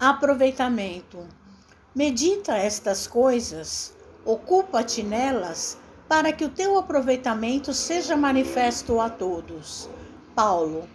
[0.00, 1.28] aproveitamento.
[1.94, 5.76] Medita estas coisas, ocupa-te nelas,
[6.08, 9.90] para que o teu aproveitamento seja manifesto a todos.
[10.34, 10.88] Paulo.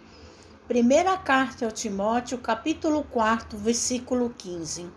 [0.66, 4.90] Primeira carta ao Timóteo, capítulo 4, versículo 15.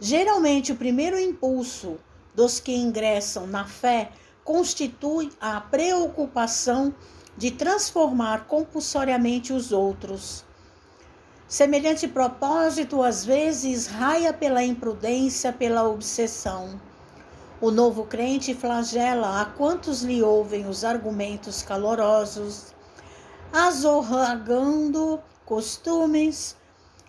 [0.00, 1.96] Geralmente, o primeiro impulso
[2.34, 4.10] dos que ingressam na fé
[4.42, 6.92] constitui a preocupação
[7.36, 10.47] de transformar compulsoriamente os outros.
[11.48, 16.78] Semelhante propósito, às vezes, raia pela imprudência, pela obsessão.
[17.58, 22.74] O novo crente flagela a quantos lhe ouvem os argumentos calorosos,
[23.50, 26.54] azorragando costumes,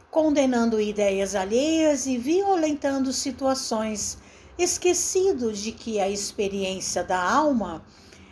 [0.09, 4.17] condenando ideias alheias e violentando situações,
[4.57, 7.83] esquecido de que a experiência da alma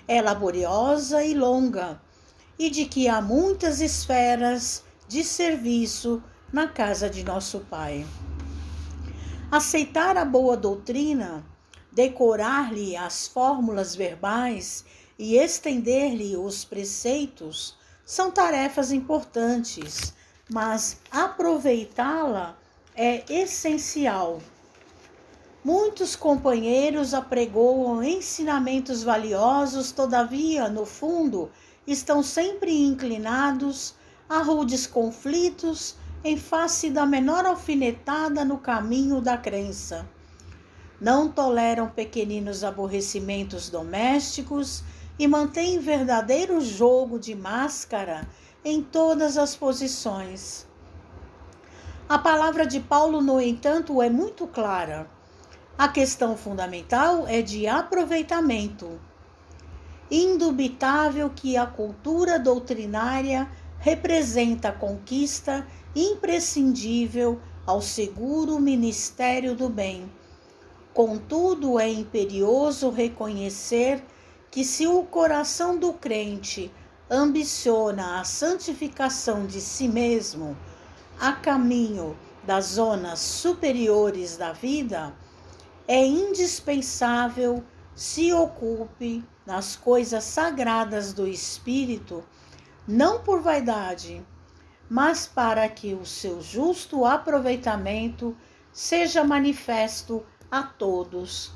[0.08, 2.02] é laboriosa e longa
[2.58, 6.22] e de que há muitas esferas de serviço
[6.52, 8.06] na casa de nosso Pai.
[9.50, 11.46] Aceitar a boa doutrina,
[11.92, 14.84] decorar-lhe as fórmulas verbais
[15.18, 20.14] e estender-lhe os preceitos são tarefas importantes,
[20.50, 22.58] mas aproveitá-la
[22.96, 24.42] é essencial.
[25.64, 31.52] Muitos companheiros apregoam ensinamentos valiosos, todavia, no fundo,
[31.86, 33.96] estão sempre inclinados
[34.30, 40.08] a rudes conflitos em face da menor alfinetada no caminho da crença.
[41.00, 44.84] Não toleram pequeninos aborrecimentos domésticos
[45.18, 48.28] e mantêm verdadeiro jogo de máscara
[48.66, 50.68] em todas as posições.
[52.10, 55.10] A palavra de Paulo, no entanto, é muito clara.
[55.78, 59.00] A questão fundamental é de aproveitamento.
[60.10, 63.48] Indubitável que a cultura doutrinária
[63.80, 70.12] representa a conquista imprescindível ao seguro ministério do bem.
[70.94, 74.04] Contudo, é imperioso reconhecer
[74.50, 76.72] que, se o coração do crente
[77.10, 80.58] ambiciona a santificação de si mesmo
[81.20, 85.14] a caminho das zonas superiores da vida,
[85.88, 87.64] é indispensável
[87.96, 92.24] se ocupe nas coisas sagradas do espírito
[92.88, 94.26] não por vaidade,
[94.90, 98.36] mas para que o seu justo aproveitamento
[98.72, 101.52] seja manifesto a todos.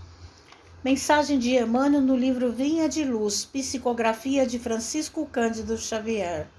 [0.84, 6.50] Mensagem de Emmanuel no livro Vinha de Luz, Psicografia de Francisco Cândido Xavier.